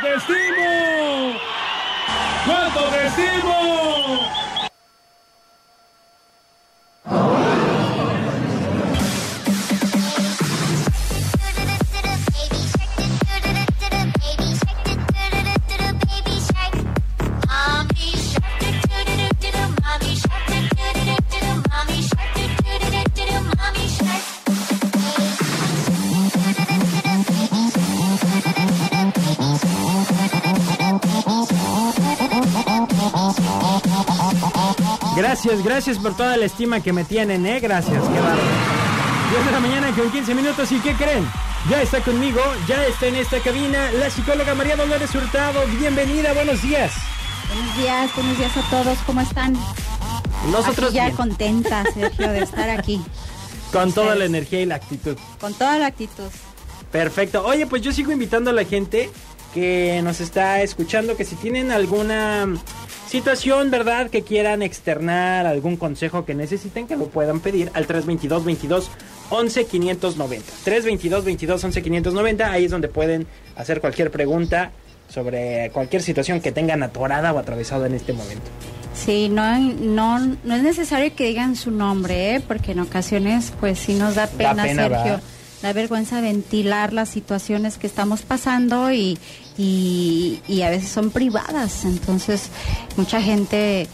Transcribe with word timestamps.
¿Cuánto 0.00 0.24
te 0.24 0.32
estimo? 0.32 1.40
¿Cuánto 2.46 2.80
te 2.88 3.06
Gracias, 35.20 35.62
gracias 35.62 35.98
por 35.98 36.16
toda 36.16 36.38
la 36.38 36.46
estima 36.46 36.80
que 36.80 36.94
me 36.94 37.04
tienen, 37.04 37.44
¿eh? 37.44 37.60
Gracias, 37.60 38.02
qué 38.02 38.20
bárbaro. 38.20 38.40
10 39.30 39.44
de 39.44 39.52
la 39.52 39.60
mañana 39.60 39.94
con 39.94 40.10
15 40.10 40.34
minutos, 40.34 40.72
¿y 40.72 40.78
qué 40.78 40.94
creen? 40.94 41.30
Ya 41.68 41.82
está 41.82 42.00
conmigo, 42.00 42.40
ya 42.66 42.86
está 42.86 43.06
en 43.08 43.16
esta 43.16 43.38
cabina 43.40 43.92
la 43.92 44.08
psicóloga 44.08 44.54
María 44.54 44.76
Dolores 44.76 45.14
Hurtado. 45.14 45.60
Bienvenida, 45.78 46.32
buenos 46.32 46.62
días. 46.62 46.94
Buenos 47.48 47.76
días, 47.76 48.10
buenos 48.16 48.38
días 48.38 48.56
a 48.56 48.70
todos, 48.70 48.98
¿cómo 49.04 49.20
están? 49.20 49.58
Nosotros 50.50 50.86
Aquí 50.86 50.96
ya 50.96 51.04
bien. 51.04 51.16
contenta, 51.16 51.84
Sergio, 51.92 52.30
de 52.30 52.40
estar 52.40 52.70
aquí. 52.70 53.02
con 53.74 53.92
toda 53.92 54.14
la 54.14 54.24
energía 54.24 54.62
y 54.62 54.64
la 54.64 54.76
actitud. 54.76 55.18
Con 55.38 55.52
toda 55.52 55.78
la 55.78 55.86
actitud. 55.88 56.30
Perfecto. 56.90 57.44
Oye, 57.44 57.66
pues 57.66 57.82
yo 57.82 57.92
sigo 57.92 58.10
invitando 58.10 58.48
a 58.48 58.54
la 58.54 58.64
gente 58.64 59.10
que 59.52 60.00
nos 60.02 60.22
está 60.22 60.62
escuchando 60.62 61.14
que 61.14 61.26
si 61.26 61.36
tienen 61.36 61.72
alguna 61.72 62.48
situación, 63.10 63.70
¿verdad? 63.72 64.08
Que 64.08 64.22
quieran 64.22 64.62
externar, 64.62 65.44
algún 65.44 65.76
consejo 65.76 66.24
que 66.24 66.34
necesiten, 66.34 66.86
que 66.86 66.96
lo 66.96 67.08
puedan 67.08 67.40
pedir 67.40 67.70
al 67.74 67.86
322 67.86 68.44
22 68.44 68.90
11 69.30 69.66
590. 69.66 70.52
322 70.64 71.24
22 71.24 71.64
11 71.64 71.82
590. 71.82 72.52
Ahí 72.52 72.64
es 72.66 72.70
donde 72.70 72.88
pueden 72.88 73.26
hacer 73.56 73.80
cualquier 73.80 74.12
pregunta 74.12 74.70
sobre 75.08 75.70
cualquier 75.72 76.02
situación 76.02 76.40
que 76.40 76.52
tengan 76.52 76.84
atorada 76.84 77.32
o 77.32 77.38
atravesada 77.38 77.88
en 77.88 77.94
este 77.94 78.12
momento. 78.12 78.46
Sí, 78.94 79.28
no, 79.28 79.58
no, 79.58 80.18
no 80.44 80.54
es 80.54 80.62
necesario 80.62 81.14
que 81.16 81.26
digan 81.26 81.56
su 81.56 81.72
nombre, 81.72 82.36
¿eh? 82.36 82.40
porque 82.46 82.72
en 82.72 82.80
ocasiones, 82.80 83.52
pues 83.58 83.78
sí 83.80 83.94
nos 83.94 84.14
da 84.14 84.28
pena, 84.28 84.62
pena, 84.62 84.88
Sergio. 84.88 85.20
Da 85.62 85.72
vergüenza 85.72 86.20
ventilar 86.20 86.92
las 86.92 87.08
situaciones 87.08 87.76
que 87.76 87.86
estamos 87.86 88.22
pasando 88.22 88.92
y, 88.92 89.18
y, 89.58 90.40
y 90.48 90.62
a 90.62 90.70
veces 90.70 90.88
son 90.90 91.10
privadas. 91.10 91.84
Entonces, 91.84 92.48
mucha 92.96 93.20
gente 93.20 93.86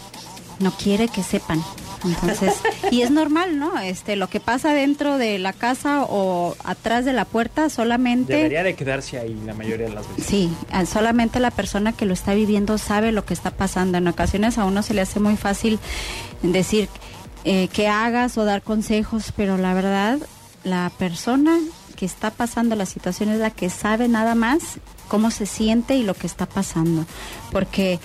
no 0.60 0.70
quiere 0.72 1.08
que 1.08 1.22
sepan. 1.22 1.62
Entonces, 2.04 2.54
y 2.90 3.02
es 3.02 3.10
normal, 3.10 3.58
¿no? 3.58 3.78
Este, 3.78 4.16
lo 4.16 4.28
que 4.28 4.40
pasa 4.40 4.72
dentro 4.72 5.18
de 5.18 5.38
la 5.38 5.52
casa 5.52 6.04
o 6.04 6.56
atrás 6.64 7.04
de 7.04 7.12
la 7.12 7.24
puerta 7.24 7.68
solamente 7.70 8.34
Debería 8.34 8.62
de 8.62 8.74
quedarse 8.74 9.18
ahí 9.18 9.36
la 9.44 9.54
mayoría 9.54 9.88
de 9.88 9.94
las 9.94 10.08
veces. 10.08 10.26
Sí, 10.26 10.50
solamente 10.86 11.40
la 11.40 11.50
persona 11.50 11.92
que 11.92 12.06
lo 12.06 12.12
está 12.12 12.34
viviendo 12.34 12.78
sabe 12.78 13.12
lo 13.12 13.24
que 13.24 13.34
está 13.34 13.50
pasando. 13.50 13.98
En 13.98 14.08
ocasiones 14.08 14.58
a 14.58 14.64
uno 14.64 14.82
se 14.82 14.94
le 14.94 15.00
hace 15.00 15.20
muy 15.20 15.36
fácil 15.36 15.78
decir 16.42 16.88
eh, 17.44 17.68
que 17.68 17.88
hagas 17.88 18.36
o 18.38 18.44
dar 18.44 18.62
consejos, 18.62 19.32
pero 19.36 19.56
la 19.56 19.74
verdad, 19.74 20.18
la 20.66 20.90
persona 20.98 21.58
que 21.96 22.04
está 22.04 22.32
pasando 22.32 22.74
la 22.74 22.86
situación 22.86 23.28
es 23.30 23.38
la 23.38 23.50
que 23.50 23.70
sabe 23.70 24.08
nada 24.08 24.34
más 24.34 24.80
cómo 25.06 25.30
se 25.30 25.46
siente 25.46 25.94
y 25.94 26.02
lo 26.02 26.14
que 26.14 26.26
está 26.26 26.46
pasando, 26.46 27.06
porque 27.52 28.00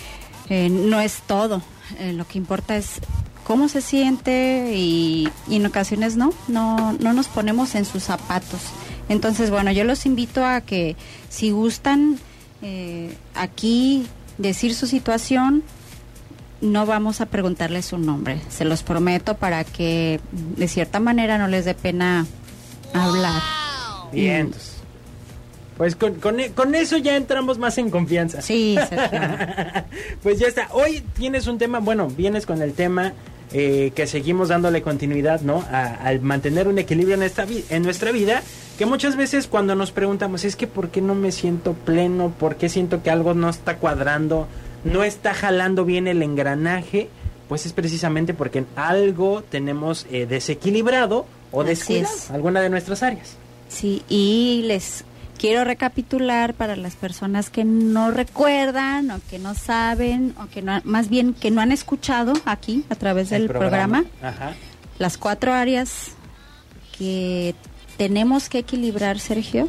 eh, 0.48 0.70
no 0.70 1.02
es 1.02 1.22
todo. 1.26 1.64
Eh, 1.98 2.14
lo 2.14 2.28
que 2.28 2.38
importa 2.38 2.78
es 2.78 3.02
cómo 3.46 3.68
se 3.68 3.82
siente 3.82 4.74
y, 4.76 5.28
en 5.50 5.66
ocasiones 5.66 6.16
no, 6.16 6.34
no, 6.48 6.94
no 6.94 7.14
nos 7.14 7.28
ponemos 7.28 7.74
en 7.74 7.84
sus 7.84 8.04
zapatos. 8.04 8.62
Entonces, 9.10 9.50
bueno, 9.50 9.72
yo 9.72 9.84
los 9.84 10.06
invito 10.06 10.46
a 10.46 10.62
que 10.62 10.96
si 11.30 11.50
gustan 11.50 12.20
eh, 12.62 13.18
aquí 13.34 14.06
decir 14.38 14.76
su 14.76 14.86
situación, 14.86 15.64
no 16.62 16.86
vamos 16.86 17.22
a 17.22 17.26
preguntarles 17.26 17.88
su 17.88 17.98
nombre, 17.98 18.40
se 18.50 18.66
los 18.66 18.84
prometo 18.84 19.36
para 19.36 19.64
que 19.64 20.22
de 20.32 20.68
cierta 20.68 21.00
manera 21.00 21.40
no 21.40 21.48
les 21.48 21.66
dé 21.66 21.74
pena 21.74 22.28
hablar. 22.94 23.41
Bien. 24.12 24.35
Mm. 24.38 24.46
entonces, 24.47 24.78
Pues 25.78 25.96
con, 25.96 26.16
con, 26.16 26.38
con 26.56 26.75
eso 26.75 26.97
ya 26.97 27.16
entramos 27.16 27.57
más 27.57 27.78
en 27.78 27.90
confianza. 27.90 28.41
Sí, 28.41 28.78
Sergio. 28.90 29.19
pues 30.24 30.40
ya 30.40 30.47
está. 30.47 30.68
Hoy 30.72 31.03
tienes 31.18 31.47
un 31.47 31.57
tema, 31.57 31.79
bueno, 31.79 32.07
vienes 32.07 32.46
con 32.46 32.62
el 32.62 32.74
tema 32.74 33.13
eh, 33.53 33.91
que 33.96 34.06
seguimos 34.07 34.50
dándole 34.50 34.81
continuidad, 34.81 35.41
¿no? 35.41 35.63
A- 35.72 35.96
al 36.06 36.22
mantener 36.22 36.68
un 36.68 36.78
equilibrio 36.78 37.16
en, 37.16 37.24
esta 37.24 37.46
en 37.69 37.84
nuestra 37.84 38.12
vida, 38.12 38.44
que 38.78 38.85
muchas 38.85 39.16
veces 39.16 39.47
cuando 39.47 39.75
nos 39.75 39.91
preguntamos, 39.91 40.44
es 40.46 40.56
que 40.56 40.68
¿por 40.68 40.90
qué 40.90 41.02
no 41.02 41.16
me 41.16 41.31
siento 41.31 41.73
pleno? 41.73 42.29
¿Por 42.38 42.56
qué 42.58 42.69
siento 42.69 43.02
que 43.03 43.09
algo 43.09 43.34
no 43.34 43.50
está 43.50 43.78
cuadrando? 43.78 44.47
¿No 44.84 45.03
está 45.03 45.34
jalando 45.34 45.84
bien 45.85 46.08
el 46.08 46.22
engranaje? 46.23 47.09
Pues 47.50 47.66
es 47.66 47.73
precisamente 47.73 48.34
porque 48.34 48.59
en 48.59 48.68
algo 48.75 49.44
tenemos 49.50 50.06
eh, 50.12 50.25
desequilibrado 50.28 51.25
o 51.52 51.62
Así 51.62 51.70
descuidado 51.70 52.16
es. 52.16 52.32
alguna 52.32 52.62
de 52.62 52.70
nuestras 52.70 53.04
áreas. 53.04 53.34
Sí, 53.70 54.04
y 54.10 54.64
les 54.66 55.04
quiero 55.38 55.64
recapitular 55.64 56.54
para 56.54 56.76
las 56.76 56.96
personas 56.96 57.50
que 57.50 57.64
no 57.64 58.12
recuerdan 58.12 59.12
o 59.12 59.20
que 59.30 59.40
no 59.40 59.56
saben 59.56 60.36
o 60.40 60.48
que 60.48 60.62
no, 60.62 60.82
más 60.84 61.10
bien 61.10 61.34
que 61.34 61.50
no 61.52 61.62
han 61.62 61.72
escuchado 61.72 62.34
aquí 62.46 62.86
a 62.90 62.96
través 62.96 63.30
del 63.30 63.44
El 63.44 63.48
programa. 63.50 64.06
Ajá. 64.22 64.54
las 65.00 65.18
cuatro 65.18 65.54
áreas 65.54 66.12
que 66.98 67.56
tenemos 67.98 68.50
que 68.50 68.60
equilibrar, 68.60 69.20
Sergio, 69.20 69.68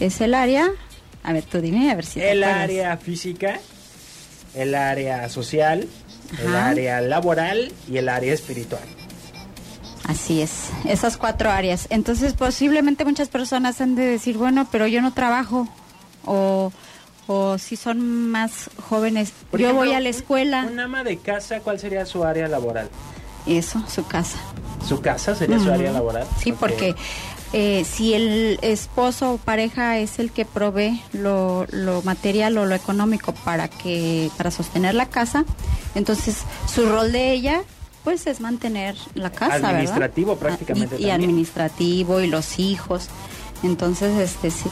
es 0.00 0.20
el 0.20 0.34
área, 0.34 0.68
a 1.22 1.32
ver, 1.32 1.44
tú 1.44 1.60
dime, 1.60 1.90
a 1.90 1.94
ver 1.94 2.04
si 2.04 2.20
el 2.20 2.42
área 2.42 2.96
física, 2.96 3.60
el 4.54 4.74
área 4.74 5.28
social, 5.28 5.86
el 6.44 6.54
área 6.56 7.00
laboral 7.00 7.72
y 7.90 7.98
el 7.98 8.08
área 8.08 8.32
espiritual. 8.32 8.82
Así 10.06 10.42
es, 10.42 10.70
esas 10.84 11.16
cuatro 11.16 11.50
áreas. 11.50 11.86
Entonces, 11.90 12.34
posiblemente 12.34 13.04
muchas 13.04 13.28
personas 13.28 13.80
han 13.80 13.94
de 13.94 14.04
decir, 14.04 14.36
bueno, 14.36 14.66
pero 14.70 14.86
yo 14.86 15.00
no 15.00 15.12
trabajo 15.12 15.68
o 16.26 16.72
o 17.26 17.58
si 17.58 17.76
son 17.76 18.30
más 18.30 18.70
jóvenes, 18.88 19.32
Por 19.50 19.60
yo 19.60 19.66
ejemplo, 19.66 19.86
voy 19.86 19.94
a 19.94 20.00
la 20.00 20.08
escuela. 20.08 20.68
Un 20.70 20.78
ama 20.78 21.04
de 21.04 21.18
casa, 21.18 21.60
¿cuál 21.60 21.78
sería 21.78 22.04
su 22.06 22.24
área 22.24 22.48
laboral? 22.48 22.90
Eso, 23.46 23.82
su 23.88 24.06
casa. 24.06 24.38
¿Su 24.86 25.00
casa 25.00 25.34
sería 25.34 25.58
su 25.58 25.70
área 25.70 25.92
laboral? 25.92 26.26
Sí, 26.38 26.52
porque 26.52 26.94
eh, 27.52 27.84
si 27.84 28.12
el 28.14 28.58
esposo 28.62 29.32
o 29.32 29.38
pareja 29.38 29.98
es 29.98 30.18
el 30.18 30.30
que 30.30 30.44
provee 30.44 31.02
lo, 31.12 31.66
lo 31.70 32.02
material 32.02 32.58
o 32.58 32.66
lo 32.66 32.74
económico 32.74 33.32
para 33.32 33.68
que 33.68 34.30
para 34.36 34.50
sostener 34.50 34.94
la 34.94 35.06
casa, 35.06 35.44
entonces 35.94 36.42
su 36.66 36.86
rol 36.86 37.12
de 37.12 37.32
ella 37.32 37.62
pues 38.04 38.26
es 38.26 38.40
mantener 38.40 38.94
la 39.14 39.30
casa, 39.30 39.54
¿verdad? 39.54 39.70
Administrativo 39.70 40.32
Ah, 40.32 40.38
prácticamente 40.38 41.00
y, 41.00 41.10
administrativo 41.10 42.20
y 42.20 42.26
los 42.28 42.58
hijos. 42.58 43.08
Entonces, 43.62 44.18
este 44.18 44.50
sí, 44.50 44.68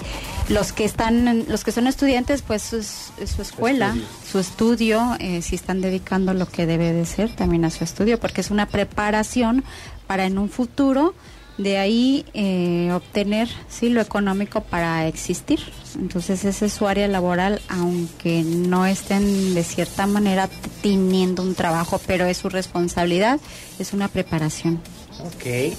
los 0.50 0.72
que 0.72 0.84
están, 0.84 1.46
los 1.48 1.64
que 1.64 1.72
son 1.72 1.86
estudiantes, 1.86 2.42
pues 2.42 2.62
su, 2.62 2.82
su 2.82 3.42
escuela, 3.42 3.96
su 4.30 4.38
estudio, 4.38 5.16
eh, 5.18 5.40
si 5.40 5.54
están 5.54 5.80
dedicando 5.80 6.34
lo 6.34 6.46
que 6.46 6.66
debe 6.66 6.92
de 6.92 7.06
ser 7.06 7.34
también 7.34 7.64
a 7.64 7.70
su 7.70 7.84
estudio, 7.84 8.20
porque 8.20 8.42
es 8.42 8.50
una 8.50 8.66
preparación 8.66 9.64
para 10.06 10.26
en 10.26 10.36
un 10.36 10.50
futuro 10.50 11.14
de 11.58 11.78
ahí 11.78 12.24
eh, 12.34 12.90
obtener 12.94 13.48
sí 13.68 13.88
lo 13.90 14.00
económico 14.00 14.62
para 14.62 15.06
existir. 15.06 15.60
Entonces 15.96 16.44
esa 16.44 16.66
es 16.66 16.72
su 16.72 16.86
área 16.88 17.06
laboral, 17.08 17.60
aunque 17.68 18.42
no 18.42 18.86
estén 18.86 19.54
de 19.54 19.62
cierta 19.62 20.06
manera 20.06 20.48
teniendo 20.82 21.42
un 21.42 21.54
trabajo, 21.54 22.00
pero 22.06 22.24
es 22.26 22.38
su 22.38 22.48
responsabilidad, 22.48 23.38
es 23.78 23.92
una 23.92 24.08
preparación. 24.08 24.80
Ok. 25.20 25.74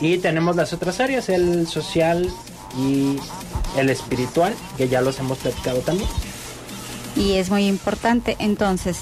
Y 0.00 0.18
tenemos 0.18 0.56
las 0.56 0.72
otras 0.72 1.00
áreas, 1.00 1.28
el 1.28 1.66
social 1.66 2.28
y 2.78 3.16
el 3.78 3.88
espiritual, 3.90 4.54
que 4.76 4.88
ya 4.88 5.00
los 5.00 5.18
hemos 5.20 5.38
platicado 5.38 5.80
también. 5.80 6.08
y 7.14 7.32
es 7.32 7.50
muy 7.50 7.66
importante. 7.66 8.36
Entonces, 8.38 9.00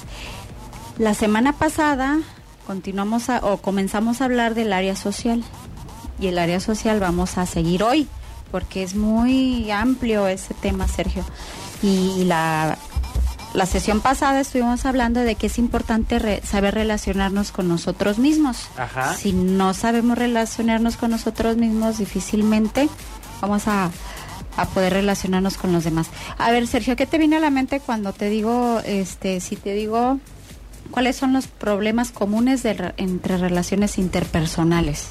la 0.97 1.13
semana 1.13 1.53
pasada 1.53 2.19
continuamos 2.67 3.29
a- 3.29 3.39
o 3.39 3.57
comenzamos 3.57 4.19
a 4.21 4.25
hablar 4.25 4.53
del 4.53 4.73
área 4.73 4.95
social 4.97 5.43
y 6.21 6.27
el 6.27 6.37
área 6.37 6.59
social 6.61 6.99
vamos 7.01 7.37
a 7.37 7.45
seguir 7.45 7.83
hoy 7.83 8.07
porque 8.51 8.83
es 8.83 8.95
muy 8.95 9.69
amplio 9.71 10.27
ese 10.27 10.53
tema, 10.53 10.87
Sergio. 10.87 11.23
Y 11.81 12.23
la 12.25 12.77
la 13.53 13.65
sesión 13.65 13.99
pasada 13.99 14.39
estuvimos 14.39 14.85
hablando 14.85 15.19
de 15.19 15.35
que 15.35 15.47
es 15.47 15.57
importante 15.57 16.19
re- 16.19 16.41
saber 16.45 16.73
relacionarnos 16.73 17.51
con 17.51 17.67
nosotros 17.67 18.17
mismos. 18.17 18.69
Ajá. 18.77 19.13
Si 19.15 19.33
no 19.33 19.73
sabemos 19.73 20.17
relacionarnos 20.17 20.95
con 20.95 21.11
nosotros 21.11 21.57
mismos, 21.57 21.97
difícilmente 21.97 22.87
vamos 23.41 23.67
a, 23.67 23.89
a 24.55 24.65
poder 24.67 24.93
relacionarnos 24.93 25.57
con 25.57 25.73
los 25.73 25.83
demás. 25.83 26.07
A 26.37 26.49
ver, 26.51 26.65
Sergio, 26.65 26.95
¿qué 26.95 27.05
te 27.05 27.17
viene 27.17 27.35
a 27.37 27.39
la 27.41 27.49
mente 27.49 27.81
cuando 27.81 28.13
te 28.13 28.29
digo, 28.29 28.79
este, 28.85 29.41
si 29.41 29.57
te 29.57 29.73
digo, 29.73 30.19
cuáles 30.91 31.17
son 31.17 31.33
los 31.33 31.47
problemas 31.47 32.11
comunes 32.11 32.63
de 32.63 32.73
re- 32.73 32.93
entre 32.95 33.37
relaciones 33.37 33.97
interpersonales? 33.97 35.07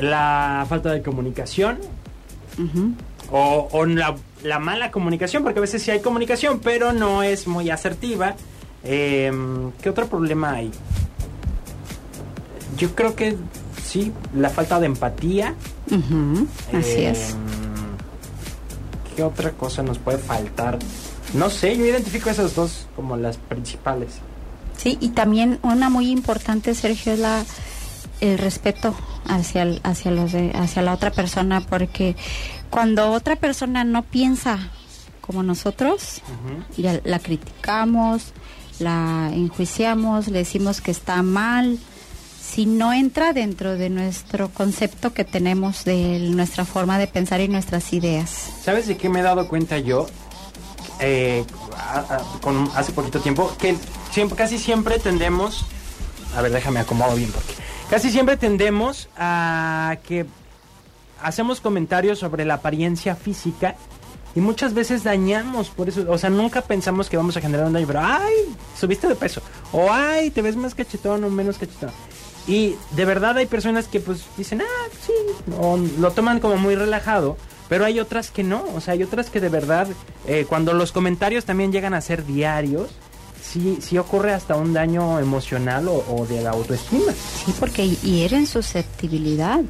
La 0.00 0.64
falta 0.68 0.90
de 0.92 1.02
comunicación 1.02 1.78
o, 3.32 3.68
o 3.72 3.86
la, 3.86 4.14
la 4.42 4.58
mala 4.58 4.90
comunicación, 4.90 5.42
porque 5.42 5.58
a 5.58 5.62
veces 5.62 5.82
sí 5.82 5.90
hay 5.90 6.00
comunicación, 6.00 6.60
pero 6.60 6.92
no 6.92 7.22
es 7.22 7.46
muy 7.46 7.70
asertiva. 7.70 8.34
Eh, 8.84 9.30
¿Qué 9.82 9.90
otro 9.90 10.06
problema 10.06 10.52
hay? 10.52 10.70
Yo 12.76 12.94
creo 12.94 13.14
que 13.14 13.36
sí, 13.84 14.12
la 14.34 14.48
falta 14.50 14.80
de 14.80 14.86
empatía. 14.86 15.54
Así 16.72 16.92
Eh, 17.00 17.10
es. 17.10 17.36
¿Qué 19.16 19.22
otra 19.22 19.50
cosa 19.52 19.82
nos 19.82 19.98
puede 19.98 20.18
faltar? 20.18 20.78
No 21.34 21.50
sé, 21.50 21.76
yo 21.76 21.84
identifico 21.84 22.30
esas 22.30 22.54
dos 22.54 22.86
como 22.96 23.16
las 23.16 23.36
principales. 23.36 24.14
Sí, 24.76 24.96
y 25.00 25.10
también 25.10 25.58
una 25.62 25.90
muy 25.90 26.10
importante, 26.10 26.74
Sergio, 26.74 27.12
es 27.12 27.18
la 27.18 27.44
el 28.20 28.38
respeto 28.38 28.94
hacia 29.26 29.62
el- 29.62 29.80
hacia 29.84 30.10
los 30.10 30.32
de- 30.32 30.52
hacia 30.54 30.82
la 30.82 30.92
otra 30.92 31.10
persona, 31.10 31.60
porque 31.60 32.16
cuando 32.70 33.10
otra 33.12 33.36
persona 33.36 33.84
no 33.84 34.02
piensa 34.02 34.58
como 35.20 35.42
nosotros, 35.42 36.22
ya 36.76 37.00
la 37.04 37.18
criticamos, 37.18 38.32
la 38.78 39.30
enjuiciamos, 39.32 40.28
le 40.28 40.38
decimos 40.40 40.80
que 40.80 40.90
está 40.90 41.22
mal, 41.22 41.78
si 42.42 42.66
no 42.66 42.92
entra 42.92 43.32
dentro 43.32 43.76
de 43.76 43.90
nuestro 43.90 44.48
concepto 44.48 45.12
que 45.12 45.24
tenemos 45.24 45.84
de 45.84 46.18
nuestra 46.30 46.64
forma 46.64 46.98
de 46.98 47.06
pensar 47.06 47.40
y 47.40 47.46
nuestras 47.48 47.92
ideas. 47.92 48.30
¿Sabes 48.64 48.88
de 48.88 48.96
qué 48.96 49.08
me 49.08 49.20
he 49.20 49.22
dado 49.22 49.46
cuenta 49.46 49.78
yo? 49.78 50.06
Eh, 50.98 51.44
a- 51.76 51.98
a- 52.16 52.40
con, 52.40 52.68
hace 52.74 52.90
poquito 52.92 53.20
tiempo, 53.20 53.52
que 53.58 53.76
siempre, 54.12 54.36
casi 54.36 54.58
siempre 54.58 54.98
tendemos, 54.98 55.64
a 56.36 56.42
ver, 56.42 56.50
déjame 56.52 56.80
acomodo 56.80 57.14
bien 57.14 57.30
porque 57.30 57.54
casi 57.90 58.10
siempre 58.10 58.36
tendemos 58.36 59.08
a 59.18 59.96
que 60.06 60.24
hacemos 61.20 61.60
comentarios 61.60 62.20
sobre 62.20 62.44
la 62.44 62.54
apariencia 62.54 63.16
física 63.16 63.74
y 64.34 64.40
muchas 64.40 64.74
veces 64.74 65.02
dañamos 65.02 65.70
por 65.70 65.88
eso, 65.88 66.06
o 66.08 66.16
sea, 66.16 66.30
nunca 66.30 66.62
pensamos 66.62 67.10
que 67.10 67.16
vamos 67.16 67.36
a 67.36 67.40
generar 67.40 67.66
un 67.66 67.72
daño, 67.72 67.86
pero 67.88 68.00
ay, 68.00 68.56
subiste 68.78 69.08
de 69.08 69.16
peso, 69.16 69.42
o 69.72 69.92
ay, 69.92 70.30
te 70.30 70.40
ves 70.40 70.54
más 70.54 70.74
cachetón 70.74 71.24
o 71.24 71.30
menos 71.30 71.58
cachetón. 71.58 71.90
Y 72.46 72.76
de 72.92 73.04
verdad 73.04 73.36
hay 73.36 73.46
personas 73.46 73.88
que 73.88 74.00
pues 74.00 74.24
dicen, 74.36 74.62
ah, 74.62 74.88
sí, 75.04 75.12
o 75.58 75.76
lo 75.76 76.12
toman 76.12 76.38
como 76.38 76.56
muy 76.56 76.76
relajado, 76.76 77.36
pero 77.68 77.84
hay 77.84 77.98
otras 77.98 78.30
que 78.30 78.44
no, 78.44 78.64
o 78.74 78.80
sea, 78.80 78.94
hay 78.94 79.02
otras 79.02 79.30
que 79.30 79.40
de 79.40 79.48
verdad, 79.48 79.88
eh, 80.26 80.46
cuando 80.48 80.72
los 80.74 80.92
comentarios 80.92 81.44
también 81.44 81.72
llegan 81.72 81.94
a 81.94 82.00
ser 82.00 82.24
diarios, 82.24 82.90
sí, 83.52 83.78
sí 83.80 83.98
ocurre 83.98 84.32
hasta 84.32 84.54
un 84.56 84.72
daño 84.72 85.18
emocional 85.20 85.88
o, 85.88 86.04
o 86.08 86.26
de 86.26 86.42
la 86.42 86.50
autoestima. 86.50 87.12
Sí, 87.12 87.52
porque 87.58 87.88
hieren 87.88 88.46
susceptibilidad, 88.46 89.60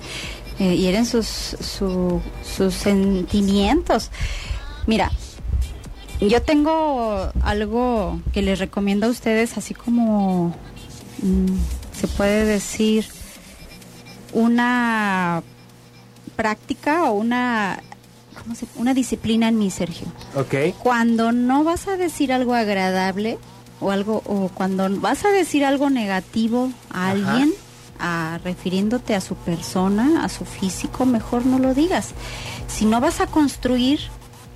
eh, 0.58 0.76
hieren 0.76 1.06
sus, 1.06 1.26
su- 1.26 2.20
sus 2.56 2.74
sentimientos. 2.74 4.10
Mira, 4.86 5.10
yo 6.20 6.42
tengo 6.42 7.30
algo 7.42 8.20
que 8.32 8.42
les 8.42 8.58
recomiendo 8.58 9.06
a 9.06 9.10
ustedes, 9.10 9.56
así 9.56 9.72
como 9.74 10.54
mm, 11.22 11.46
se 11.98 12.06
puede 12.08 12.44
decir 12.44 13.06
una 14.32 15.42
práctica 16.36 17.04
o 17.10 17.12
una, 17.12 17.82
¿cómo 18.40 18.54
se- 18.54 18.66
una 18.76 18.94
disciplina 18.94 19.48
en 19.48 19.58
mí, 19.58 19.70
Sergio 19.70 20.06
Ok. 20.36 20.74
cuando 20.82 21.32
no 21.32 21.64
vas 21.64 21.88
a 21.88 21.96
decir 21.96 22.32
algo 22.32 22.54
agradable 22.54 23.38
o 23.80 23.90
algo 23.90 24.22
o 24.26 24.50
cuando 24.54 24.88
vas 25.00 25.24
a 25.24 25.30
decir 25.30 25.64
algo 25.64 25.90
negativo 25.90 26.70
a 26.90 27.10
alguien 27.10 27.52
a, 27.98 28.38
refiriéndote 28.44 29.14
a 29.14 29.20
su 29.20 29.34
persona 29.34 30.24
a 30.24 30.28
su 30.28 30.44
físico 30.44 31.06
mejor 31.06 31.46
no 31.46 31.58
lo 31.58 31.74
digas 31.74 32.14
si 32.68 32.84
no 32.84 33.00
vas 33.00 33.20
a 33.20 33.26
construir 33.26 34.00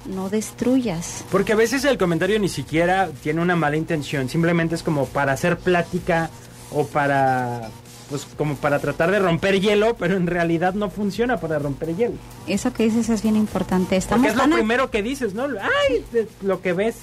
no 0.06 0.28
destruyas 0.28 1.24
Porque 1.30 1.52
a 1.52 1.56
veces 1.56 1.84
el 1.84 1.98
comentario 1.98 2.38
ni 2.38 2.48
siquiera 2.48 3.08
tiene 3.22 3.40
una 3.40 3.56
mala 3.56 3.76
intención, 3.76 4.28
simplemente 4.28 4.74
es 4.74 4.82
como 4.82 5.06
para 5.06 5.32
hacer 5.32 5.58
plática 5.58 6.30
o 6.70 6.86
para 6.86 7.70
pues 8.10 8.26
como 8.36 8.54
para 8.56 8.80
tratar 8.80 9.10
de 9.10 9.18
romper 9.18 9.60
hielo, 9.60 9.96
pero 9.96 10.16
en 10.16 10.26
realidad 10.26 10.74
no 10.74 10.90
funciona 10.90 11.38
para 11.38 11.58
romper 11.58 11.96
hielo. 11.96 12.14
eso 12.46 12.72
que 12.72 12.84
dices 12.84 13.08
es 13.08 13.22
bien 13.22 13.36
importante 13.36 13.96
Porque 13.96 13.96
estamos 13.96 14.28
es 14.28 14.36
lo 14.36 14.44
primero 14.44 14.90
que 14.90 15.02
dices, 15.02 15.32
¿no? 15.34 15.44
Ay, 15.44 16.04
lo 16.42 16.60
que 16.60 16.74
ves. 16.74 16.96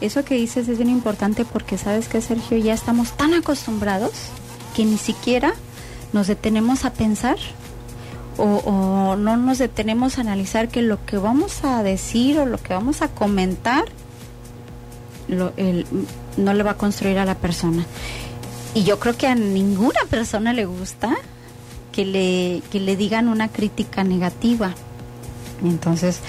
Eso 0.00 0.24
que 0.24 0.34
dices 0.34 0.68
es 0.68 0.78
bien 0.78 0.90
importante 0.90 1.44
porque 1.44 1.78
sabes 1.78 2.08
que 2.08 2.20
Sergio 2.20 2.58
ya 2.58 2.74
estamos 2.74 3.12
tan 3.12 3.34
acostumbrados 3.34 4.12
que 4.76 4.84
ni 4.84 4.98
siquiera 4.98 5.52
nos 6.12 6.26
detenemos 6.26 6.84
a 6.84 6.92
pensar 6.92 7.36
o, 8.38 9.14
no 9.18 9.36
nos 9.36 9.58
detenemos 9.58 10.16
a 10.18 10.22
analizar 10.22 10.68
que 10.68 10.82
lo 10.82 11.04
que 11.04 11.18
vamos 11.18 11.64
a 11.64 11.82
decir 11.82 12.38
o 12.38 12.46
lo 12.46 12.58
que 12.58 12.72
vamos 12.74 13.02
a 13.02 13.08
comentar 13.08 13.84
lo- 15.28 15.52
no 16.36 16.54
le 16.54 16.62
va 16.62 16.72
a 16.72 16.76
construir 16.76 17.18
a 17.18 17.24
la 17.26 17.34
persona. 17.36 17.84
Y 18.74 18.84
yo 18.84 18.98
creo 18.98 19.16
que 19.16 19.26
a 19.26 19.34
ninguna 19.34 20.00
persona 20.08 20.52
le 20.54 20.64
gusta 20.64 21.14
que 21.92 22.06
le, 22.06 22.62
que 22.70 22.80
le 22.80 22.96
digan 22.96 23.28
una 23.28 23.48
crítica 23.48 24.02
negativa. 24.02 24.72
Entonces, 25.62 26.20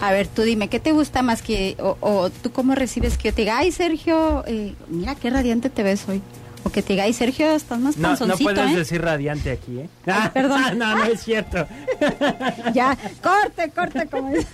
a 0.00 0.12
ver, 0.12 0.26
tú 0.28 0.42
dime, 0.42 0.68
¿qué 0.68 0.78
te 0.80 0.92
gusta 0.92 1.22
más 1.22 1.42
que, 1.42 1.76
o, 1.80 1.96
o 2.00 2.30
tú 2.30 2.50
cómo 2.52 2.74
recibes 2.74 3.16
que 3.18 3.28
yo 3.30 3.34
te 3.34 3.42
diga, 3.42 3.58
ay 3.58 3.72
Sergio, 3.72 4.44
eh, 4.46 4.74
mira 4.88 5.14
qué 5.14 5.30
radiante 5.30 5.70
te 5.70 5.82
ves 5.82 6.04
hoy? 6.08 6.20
O 6.64 6.70
que 6.70 6.82
te 6.82 6.94
diga, 6.94 7.04
ay 7.04 7.12
Sergio, 7.12 7.50
estás 7.52 7.78
más 7.78 7.96
No, 7.96 8.16
no 8.26 8.36
puedes 8.36 8.72
¿eh? 8.72 8.76
decir 8.76 9.00
radiante 9.00 9.52
aquí, 9.52 9.78
¿eh? 9.78 9.88
Ay, 10.06 10.30
perdón. 10.34 10.60
no, 10.78 10.96
no 10.96 11.04
es 11.04 11.22
cierto. 11.22 11.66
Ya, 12.74 12.96
corte, 13.22 13.70
corte, 13.70 14.06
como 14.10 14.34
es. 14.34 14.46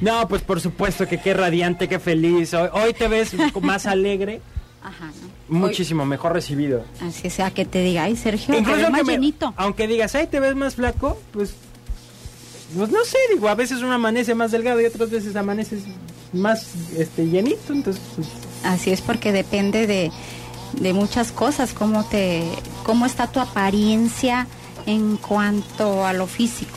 No, 0.00 0.26
pues 0.26 0.42
por 0.42 0.60
supuesto 0.60 1.06
que 1.06 1.18
qué 1.20 1.34
radiante, 1.34 1.88
qué 1.88 1.98
feliz. 1.98 2.54
Hoy, 2.54 2.68
hoy 2.72 2.92
te 2.94 3.06
ves 3.08 3.32
más 3.60 3.86
alegre, 3.86 4.40
Ajá, 4.82 5.10
¿no? 5.48 5.58
muchísimo 5.60 6.04
mejor 6.06 6.32
recibido. 6.32 6.84
Así 7.00 7.28
sea, 7.30 7.50
que 7.50 7.64
te 7.66 7.80
diga, 7.82 8.04
ay 8.04 8.16
Sergio, 8.16 8.54
te 8.54 8.60
ves 8.62 8.90
más 8.90 9.04
me- 9.04 9.12
llenito. 9.12 9.52
aunque 9.56 9.86
digas, 9.86 10.14
ay, 10.14 10.26
te 10.26 10.40
ves 10.40 10.56
más 10.56 10.74
flaco, 10.76 11.20
pues, 11.32 11.54
pues 12.76 12.90
no 12.90 13.04
sé, 13.04 13.16
digo, 13.34 13.48
a 13.48 13.54
veces 13.54 13.78
uno 13.82 13.92
amanece 13.92 14.34
más 14.34 14.50
delgado 14.52 14.80
y 14.80 14.86
otras 14.86 15.10
veces 15.10 15.36
amaneces 15.36 15.82
más 16.32 16.66
este 16.96 17.26
llenito, 17.26 17.72
entonces 17.72 18.02
pues, 18.16 18.28
Así 18.64 18.90
es 18.90 19.00
porque 19.00 19.32
depende 19.32 19.86
de, 19.86 20.10
de 20.80 20.92
muchas 20.92 21.32
cosas, 21.32 21.72
cómo 21.72 22.04
te, 22.04 22.44
cómo 22.84 23.06
está 23.06 23.26
tu 23.26 23.40
apariencia 23.40 24.46
en 24.86 25.16
cuanto 25.16 26.06
a 26.06 26.12
lo 26.12 26.26
físico. 26.26 26.72